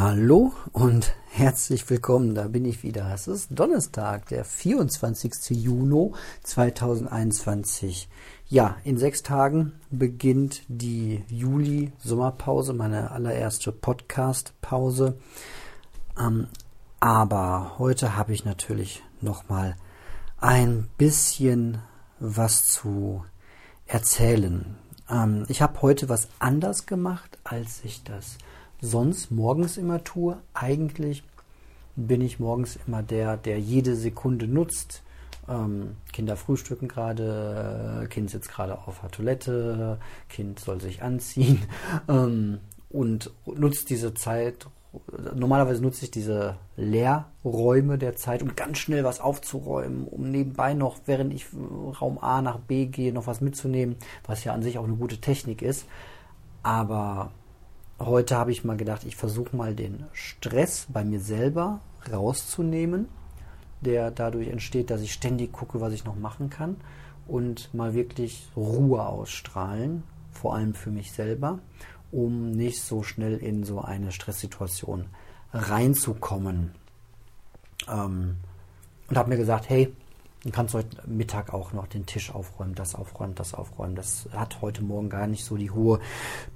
[0.00, 3.12] Hallo und herzlich willkommen, da bin ich wieder.
[3.12, 5.50] Es ist Donnerstag, der 24.
[5.50, 6.12] Juni
[6.44, 8.08] 2021.
[8.46, 15.18] Ja, in sechs Tagen beginnt die Juli-Sommerpause, meine allererste Podcast-Pause.
[16.16, 16.46] Ähm,
[17.00, 19.74] aber heute habe ich natürlich nochmal
[20.36, 21.78] ein bisschen
[22.20, 23.24] was zu
[23.84, 24.76] erzählen.
[25.10, 28.38] Ähm, ich habe heute was anders gemacht, als ich das
[28.80, 30.38] sonst morgens immer tue.
[30.54, 31.22] Eigentlich
[31.96, 35.02] bin ich morgens immer der, der jede Sekunde nutzt.
[35.48, 41.62] Ähm, Kinder frühstücken gerade, Kind sitzt gerade auf der Toilette, Kind soll sich anziehen
[42.08, 42.58] ähm,
[42.90, 44.66] und nutzt diese Zeit.
[45.34, 50.96] Normalerweise nutze ich diese Leerräume der Zeit, um ganz schnell was aufzuräumen, um nebenbei noch,
[51.06, 51.46] während ich
[52.00, 55.18] Raum A nach B gehe, noch was mitzunehmen, was ja an sich auch eine gute
[55.18, 55.86] Technik ist.
[56.62, 57.32] Aber
[57.98, 61.80] heute habe ich mal gedacht, ich versuche mal den Stress bei mir selber
[62.10, 63.08] rauszunehmen,
[63.80, 66.76] der dadurch entsteht, dass ich ständig gucke, was ich noch machen kann
[67.26, 71.58] und mal wirklich Ruhe ausstrahlen, vor allem für mich selber,
[72.10, 75.06] um nicht so schnell in so eine Stresssituation
[75.52, 76.72] reinzukommen.
[77.88, 78.36] Ähm,
[79.08, 79.92] und habe mir gesagt, hey,
[80.44, 83.96] Du kannst heute Mittag auch noch den Tisch aufräumen, das aufräumen, das aufräumen.
[83.96, 85.98] Das hat heute Morgen gar nicht so die hohe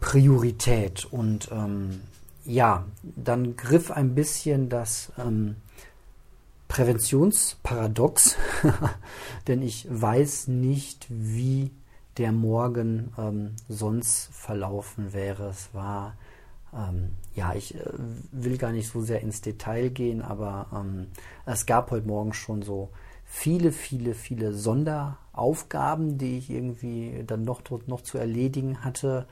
[0.00, 1.05] Priorität.
[1.06, 2.00] Und ähm,
[2.44, 5.56] ja, dann griff ein bisschen das ähm,
[6.69, 8.36] Präventionsparadox,
[9.48, 11.72] denn ich weiß nicht, wie
[12.19, 15.48] der Morgen ähm, sonst verlaufen wäre.
[15.48, 16.16] Es war,
[16.72, 17.80] ähm, ja, ich äh,
[18.30, 21.08] will gar nicht so sehr ins Detail gehen, aber ähm,
[21.47, 22.91] es gab heute Morgen schon so
[23.33, 29.27] viele, viele, viele Sonderaufgaben, die ich irgendwie dann noch, noch zu erledigen hatte.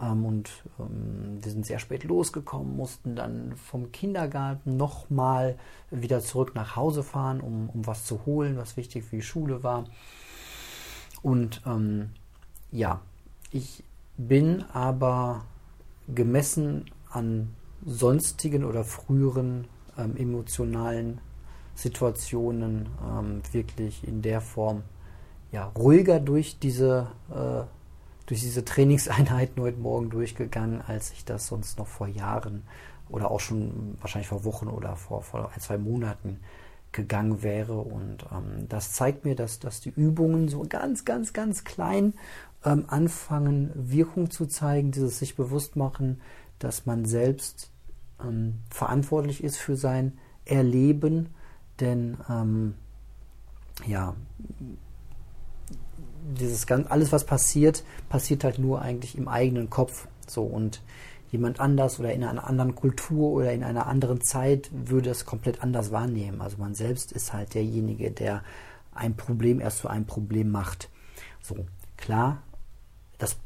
[0.00, 5.58] Ähm, und ähm, wir sind sehr spät losgekommen, mussten dann vom Kindergarten nochmal
[5.90, 9.64] wieder zurück nach Hause fahren, um, um was zu holen, was wichtig für die Schule
[9.64, 9.84] war.
[11.20, 12.10] Und ähm,
[12.70, 13.00] ja,
[13.50, 13.82] ich
[14.16, 15.44] bin aber
[16.06, 17.50] gemessen an
[17.84, 19.66] sonstigen oder früheren
[19.98, 21.20] ähm, emotionalen
[21.80, 24.82] Situationen ähm, wirklich in der Form
[25.50, 27.64] ja, ruhiger durch diese, äh,
[28.26, 32.62] durch diese Trainingseinheiten heute Morgen durchgegangen, als ich das sonst noch vor Jahren
[33.08, 36.40] oder auch schon wahrscheinlich vor Wochen oder vor, vor ein, zwei Monaten
[36.92, 37.78] gegangen wäre.
[37.78, 42.14] Und ähm, das zeigt mir, dass, dass die Übungen so ganz, ganz, ganz klein
[42.64, 46.20] ähm, anfangen, Wirkung zu zeigen, dieses sich bewusst machen,
[46.58, 47.70] dass man selbst
[48.22, 51.30] ähm, verantwortlich ist für sein Erleben
[51.80, 52.74] denn ähm,
[53.86, 54.14] ja,
[56.38, 60.06] dieses ganz, alles, was passiert, passiert halt nur eigentlich im eigenen Kopf.
[60.26, 60.82] So und
[61.30, 65.62] jemand anders oder in einer anderen Kultur oder in einer anderen Zeit würde es komplett
[65.62, 66.40] anders wahrnehmen.
[66.40, 68.42] Also man selbst ist halt derjenige, der
[68.92, 70.90] ein Problem erst zu einem Problem macht.
[71.40, 72.42] So, klar,
[73.18, 73.36] das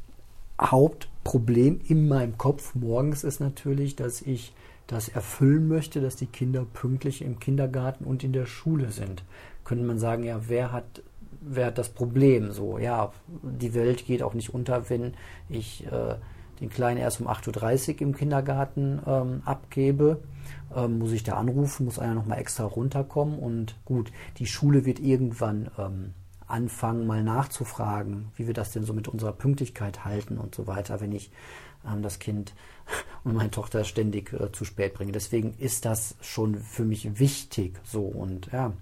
[0.59, 4.53] Hauptproblem in meinem Kopf morgens ist natürlich, dass ich
[4.87, 9.23] das erfüllen möchte, dass die Kinder pünktlich im Kindergarten und in der Schule sind.
[9.63, 11.01] Könnte man sagen, ja, wer hat,
[11.41, 12.51] wer hat das Problem?
[12.51, 15.13] So, ja, die Welt geht auch nicht unter, wenn
[15.49, 16.15] ich äh,
[16.61, 20.21] den Kleinen erst um 8.30 Uhr im Kindergarten ähm, abgebe.
[20.75, 24.99] Ähm, muss ich da anrufen, muss einer nochmal extra runterkommen und gut, die Schule wird
[24.99, 26.13] irgendwann ähm,
[26.47, 31.01] anfangen, mal nachzufragen, wie wir das denn so mit unserer Pünktlichkeit halten und so weiter,
[31.01, 31.31] wenn ich
[31.85, 32.53] ähm, das Kind
[33.23, 35.11] und meine Tochter ständig äh, zu spät bringe.
[35.11, 38.73] Deswegen ist das schon für mich wichtig so und ja,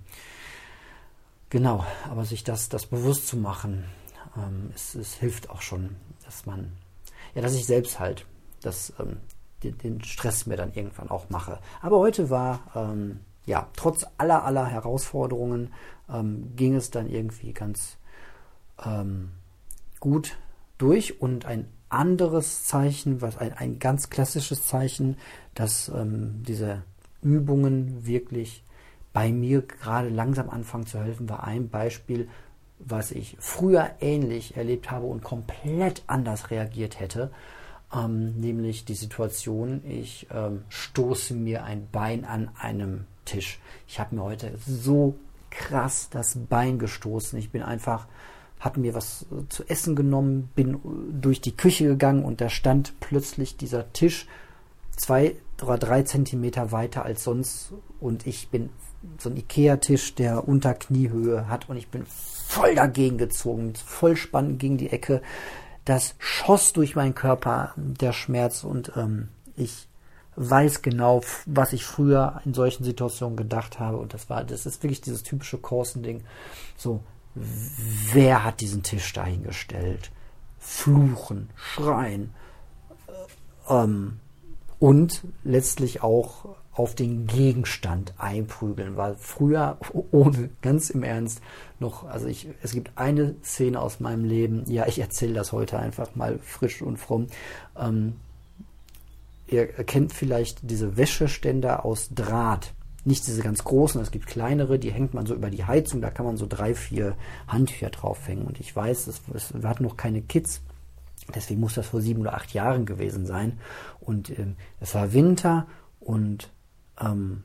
[1.50, 3.86] genau, aber sich das, das bewusst zu machen,
[4.38, 5.96] ähm, es, es hilft auch schon,
[6.26, 6.74] dass man,
[7.36, 8.26] ja, dass ich selbst halt
[8.62, 9.18] das, ähm,
[9.64, 11.60] den, den, Stress mir dann irgendwann auch mache.
[11.82, 15.74] Aber heute war, ähm, ja, trotz aller, aller Herausforderungen
[16.14, 17.98] ähm, ging es dann irgendwie ganz
[18.86, 19.32] ähm,
[20.00, 20.38] gut
[20.78, 25.18] durch und ein anderes Zeichen, was ein, ein ganz klassisches Zeichen,
[25.54, 26.84] dass ähm, diese
[27.22, 28.64] Übungen wirklich
[29.14, 32.28] bei mir gerade langsam anfangen zu helfen, war ein Beispiel,
[32.80, 37.32] was ich früher ähnlich erlebt habe und komplett anders reagiert hätte.
[37.94, 43.60] Ähm, nämlich die Situation, ich ähm, stoße mir ein Bein an einem Tisch.
[43.88, 45.16] Ich habe mir heute so
[45.54, 47.38] krass das Bein gestoßen.
[47.40, 48.08] Ich bin einfach
[48.64, 50.78] habe mir was äh, zu essen genommen, bin äh,
[51.12, 54.28] durch die Küche gegangen und da stand plötzlich dieser Tisch
[54.96, 58.70] zwei oder drei Zentimeter weiter als sonst und ich bin
[59.18, 64.60] so ein Ikea-Tisch, der unter Kniehöhe hat und ich bin voll dagegen gezogen, voll spannend
[64.60, 65.22] gegen die Ecke.
[65.84, 69.28] Das schoss durch meinen Körper, der Schmerz und ähm,
[69.58, 69.90] ich
[70.36, 73.98] weiß genau, was ich früher in solchen Situationen gedacht habe.
[73.98, 76.24] Und das war, das ist wirklich dieses typische Korsen-Ding.
[76.78, 77.02] So,
[77.36, 80.12] wer hat diesen Tisch dahingestellt?
[80.60, 82.34] Fluchen, schreien.
[83.08, 84.20] Äh, ähm,
[84.80, 89.78] und letztlich auch auf den Gegenstand einprügeln, weil früher
[90.12, 91.42] ohne, ganz im Ernst,
[91.80, 95.78] noch, also ich, es gibt eine Szene aus meinem Leben, ja, ich erzähle das heute
[95.80, 97.28] einfach mal frisch und fromm.
[97.78, 98.16] Ähm,
[99.48, 102.74] ihr kennt vielleicht diese Wäscheständer aus Draht.
[103.06, 106.10] Nicht diese ganz großen, es gibt kleinere, die hängt man so über die Heizung, da
[106.10, 107.18] kann man so drei, vier
[107.48, 108.46] Handtücher draufhängen.
[108.46, 110.62] Und ich weiß, es, es, wir hatten noch keine Kids,
[111.36, 113.60] deswegen muss das vor sieben oder acht Jahren gewesen sein.
[114.00, 115.68] Und ähm, es war Winter
[116.00, 116.50] und
[117.00, 117.44] ähm,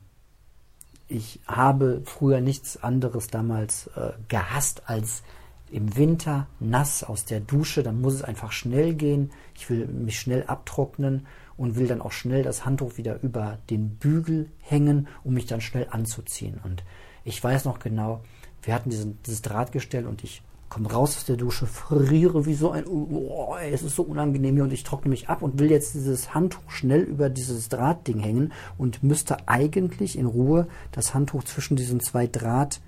[1.09, 5.23] ich habe früher nichts anderes damals äh, gehasst als
[5.71, 7.83] im Winter nass aus der Dusche.
[7.83, 9.31] Dann muss es einfach schnell gehen.
[9.55, 11.27] Ich will mich schnell abtrocknen
[11.59, 15.61] und will dann auch schnell das Handtuch wieder über den Bügel hängen, um mich dann
[15.61, 16.59] schnell anzuziehen.
[16.65, 16.85] Und
[17.25, 18.23] ich weiß noch genau,
[18.63, 22.71] wir hatten diesen, dieses Drahtgestell und ich komme raus aus der Dusche, friere wie so
[22.71, 25.95] ein, oh, es ist so unangenehm hier und ich trockne mich ab und will jetzt
[25.95, 31.77] dieses Handtuch schnell über dieses Drahtding hängen und müsste eigentlich in Ruhe das Handtuch zwischen
[31.77, 32.81] diesen zwei Draht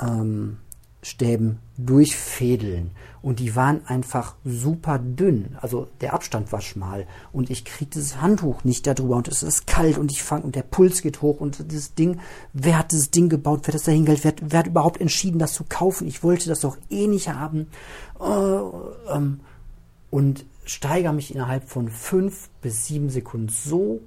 [0.00, 0.58] ähm,
[1.06, 2.90] Stäben durchfädeln.
[3.22, 5.56] Und die waren einfach super dünn.
[5.60, 7.06] Also der Abstand war schmal.
[7.32, 9.14] Und ich kriege dieses Handtuch nicht darüber.
[9.14, 11.40] Und es ist kalt und ich fange und der Puls geht hoch.
[11.40, 12.18] Und das Ding,
[12.52, 13.60] wer hat dieses Ding gebaut?
[13.62, 14.24] Wer hat das dahin gehalten?
[14.24, 16.08] Wer, wer, hat überhaupt entschieden, das zu kaufen?
[16.08, 17.68] Ich wollte das doch eh nicht haben.
[18.20, 19.40] Äh, ähm,
[20.10, 24.00] und steigere mich innerhalb von fünf bis sieben Sekunden so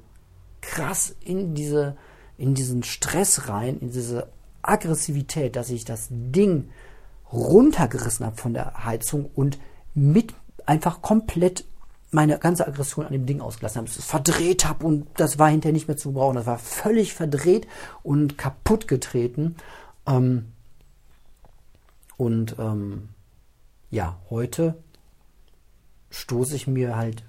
[0.59, 1.95] krass in diese,
[2.37, 4.27] in diesen Stress rein, in diese
[4.61, 6.69] Aggressivität, dass ich das Ding
[7.31, 9.59] runtergerissen habe von der Heizung und
[9.93, 10.33] mit
[10.65, 11.65] einfach komplett
[12.11, 15.73] meine ganze Aggression an dem Ding ausgelassen habe, es verdreht habe und das war hinterher
[15.73, 16.35] nicht mehr zu brauchen.
[16.35, 17.67] Das war völlig verdreht
[18.01, 19.55] und kaputt getreten.
[20.07, 20.51] Ähm,
[22.17, 23.09] und ähm,
[23.91, 24.75] ja, heute
[26.09, 27.23] stoße ich mir halt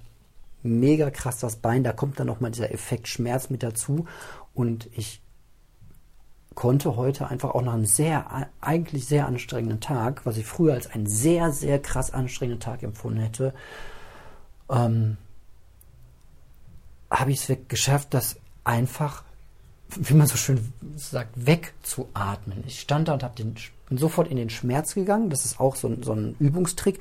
[0.63, 1.83] mega krass das Bein.
[1.83, 4.05] Da kommt dann nochmal dieser Effekt Schmerz mit dazu.
[4.53, 5.21] Und ich
[6.55, 10.87] konnte heute einfach auch nach einem sehr, eigentlich sehr anstrengenden Tag, was ich früher als
[10.87, 13.53] einen sehr, sehr krass anstrengenden Tag empfunden hätte,
[14.69, 15.17] ähm,
[17.09, 19.23] habe ich es geschafft, das einfach,
[19.89, 22.63] wie man so schön sagt, wegzuatmen.
[22.65, 23.55] Ich stand da und hab den,
[23.89, 25.29] bin sofort in den Schmerz gegangen.
[25.29, 26.99] Das ist auch so, so ein Übungstrick.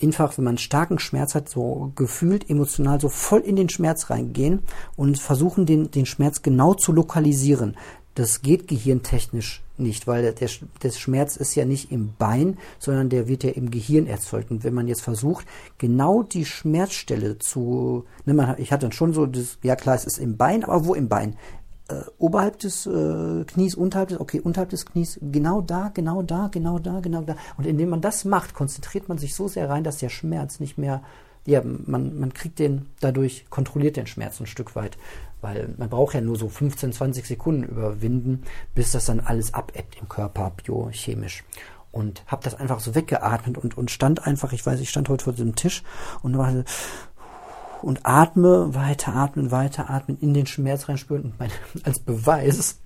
[0.00, 4.62] Einfach, wenn man starken Schmerz hat, so gefühlt, emotional, so voll in den Schmerz reingehen
[4.94, 7.76] und versuchen, den, den Schmerz genau zu lokalisieren.
[8.18, 10.48] Das geht gehirntechnisch nicht, weil der,
[10.82, 14.50] der Schmerz ist ja nicht im Bein, sondern der wird ja im Gehirn erzeugt.
[14.50, 15.46] Und wenn man jetzt versucht,
[15.78, 20.04] genau die Schmerzstelle zu, ne, man, ich hatte dann schon so, das, ja klar, es
[20.04, 21.36] ist im Bein, aber wo im Bein?
[21.86, 26.48] Äh, oberhalb des äh, Knies, unterhalb des, okay, unterhalb des Knies, genau da, genau da,
[26.48, 27.36] genau da, genau da.
[27.56, 30.76] Und indem man das macht, konzentriert man sich so sehr rein, dass der Schmerz nicht
[30.76, 31.02] mehr
[31.48, 34.98] ja, man, man kriegt den dadurch, kontrolliert den Schmerz ein Stück weit,
[35.40, 38.42] weil man braucht ja nur so 15, 20 Sekunden überwinden,
[38.74, 41.44] bis das dann alles abebbt im Körper, biochemisch.
[41.90, 45.24] Und habe das einfach so weggeatmet und, und stand einfach, ich weiß, ich stand heute
[45.24, 45.82] vor diesem Tisch
[46.22, 46.64] und war
[47.82, 51.52] und atme, weiter atmen, weiter atmen, in den Schmerz reinspüren und meine,
[51.84, 52.80] als Beweis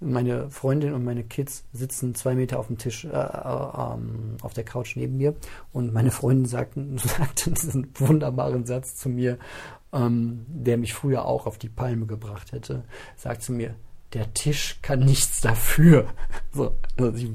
[0.00, 3.96] meine Freundin und meine Kids sitzen zwei Meter auf dem Tisch, äh, äh,
[4.42, 5.34] auf der Couch neben mir.
[5.72, 9.38] Und meine Freundin sagten, sagte diesen wunderbaren Satz zu mir,
[9.94, 12.82] ähm, der mich früher auch auf die Palme gebracht hätte.
[13.16, 13.74] Sagt zu mir,
[14.12, 16.06] der Tisch kann nichts dafür.
[16.52, 17.32] So, also sie,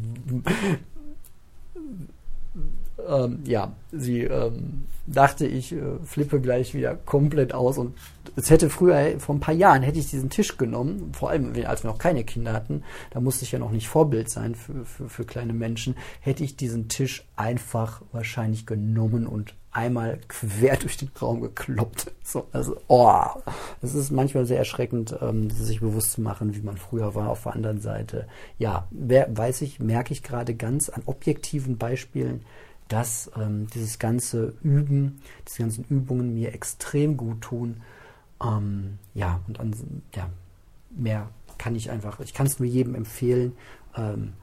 [3.05, 7.97] ähm, ja, sie ähm, dachte, ich äh, flippe gleich wieder komplett aus und
[8.37, 11.83] es hätte früher, vor ein paar Jahren, hätte ich diesen Tisch genommen, vor allem als
[11.83, 15.09] wir noch keine Kinder hatten, da musste ich ja noch nicht Vorbild sein für, für,
[15.09, 21.11] für kleine Menschen, hätte ich diesen Tisch einfach wahrscheinlich genommen und einmal quer durch den
[21.21, 22.11] Raum gekloppt.
[22.23, 23.23] So, also, oh,
[23.81, 27.43] es ist manchmal sehr erschreckend, ähm, sich bewusst zu machen, wie man früher war auf
[27.43, 28.27] der anderen Seite.
[28.57, 32.45] Ja, wer, weiß ich, merke ich gerade ganz an objektiven Beispielen,
[32.87, 37.81] dass ähm, dieses ganze Üben, diese ganzen Übungen mir extrem gut tun.
[38.43, 39.73] Ähm, ja, und an,
[40.15, 40.29] ja,
[40.89, 43.55] mehr kann ich einfach, ich kann es nur jedem empfehlen.
[43.95, 44.33] Ähm,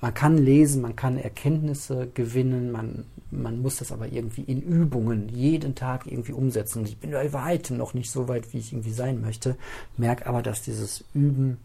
[0.00, 3.06] man kann lesen, man kann Erkenntnisse gewinnen, man,
[3.42, 6.84] man muss das aber irgendwie in Übungen jeden Tag irgendwie umsetzen.
[6.84, 9.56] Ich bin bei weitem noch nicht so weit, wie ich irgendwie sein möchte,
[9.96, 11.58] merke aber, dass dieses Üben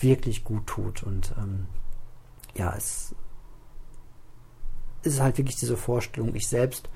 [0.00, 1.66] wirklich gut tut und ähm,
[2.54, 3.14] ja, es
[5.02, 6.88] ist halt wirklich diese Vorstellung, ich selbst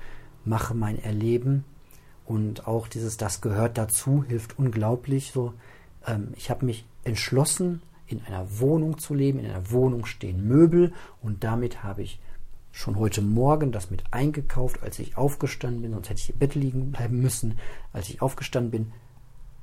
[0.43, 1.63] mache mein Erleben
[2.25, 5.31] Und auch dieses, das gehört dazu, hilft unglaublich.
[5.33, 5.53] So,
[6.07, 9.39] ähm, ich habe mich entschlossen, in einer Wohnung zu leben.
[9.39, 12.19] In einer Wohnung stehen Möbel und damit habe ich
[12.71, 16.55] schon heute Morgen das mit eingekauft, als ich aufgestanden bin, sonst hätte ich im Bett
[16.55, 17.57] liegen bleiben müssen.
[17.93, 18.93] Als ich aufgestanden bin,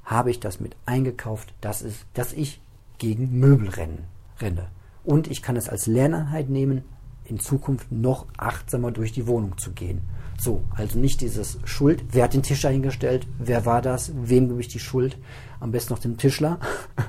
[0.04, 2.60] habe ich das mit eingekauft, dass, es, dass ich
[2.98, 4.04] gegen Möbel rennen,
[4.40, 4.68] renne.
[5.04, 6.82] Und ich kann es als Lerneinheit nehmen,
[7.24, 10.02] in Zukunft noch achtsamer durch die Wohnung zu gehen.
[10.40, 12.04] So, also nicht dieses Schuld.
[12.12, 13.26] Wer hat den Tisch dahingestellt?
[13.38, 14.12] Wer war das?
[14.14, 15.18] Wem gebe ich die Schuld?
[15.58, 16.60] Am besten noch dem Tischler.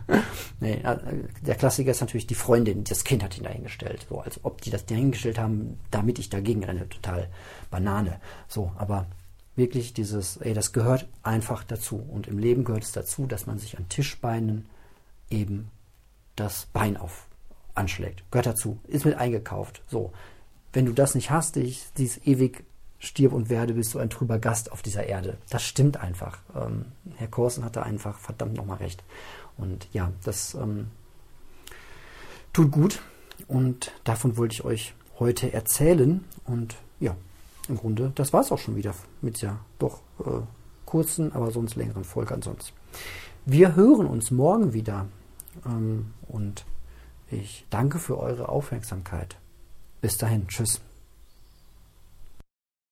[0.60, 0.98] nee, äh,
[1.46, 2.84] der Klassiker ist natürlich die Freundin.
[2.86, 4.08] Das Kind hat ihn dahingestellt.
[4.10, 6.90] So, als ob die das dahingestellt haben, damit ich dagegen renne.
[6.90, 7.30] Total
[7.70, 8.20] Banane.
[8.48, 9.06] So, aber
[9.56, 11.98] wirklich dieses, ey, das gehört einfach dazu.
[11.98, 14.66] Und im Leben gehört es dazu, dass man sich an Tischbeinen
[15.30, 15.70] eben
[16.36, 17.28] das Bein auf
[17.76, 18.24] anschlägt.
[18.32, 18.80] Gehört dazu.
[18.88, 19.84] Ist mit eingekauft.
[19.88, 20.14] So.
[20.74, 22.64] Wenn du das nicht hast, dich, dieses ewig
[23.00, 25.38] stirb und werde, bist du ein trüber Gast auf dieser Erde.
[25.50, 26.40] Das stimmt einfach.
[26.56, 29.04] Ähm, Herr Korsen hatte einfach verdammt nochmal recht.
[29.58, 30.88] Und ja, das ähm,
[32.54, 33.02] tut gut.
[33.48, 36.24] Und davon wollte ich euch heute erzählen.
[36.46, 37.16] Und ja,
[37.70, 40.42] im Grunde, das war es auch schon wieder mit der doch äh,
[40.86, 42.76] kurzen, aber sonst längeren Folge ansonsten.
[43.46, 45.08] Wir hören uns morgen wieder.
[45.66, 46.66] Ähm, und
[47.32, 49.38] ich danke für eure Aufmerksamkeit.
[50.02, 50.48] Bis dahin.
[50.48, 50.82] Tschüss.